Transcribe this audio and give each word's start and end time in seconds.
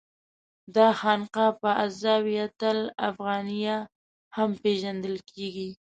دا 0.75 0.87
خانقاه 0.99 1.51
په 1.61 1.69
الزاویة 1.83 2.45
الافغانیه 2.73 3.77
هم 4.35 4.49
پېژندل 4.63 5.15
کېږي. 5.31 5.69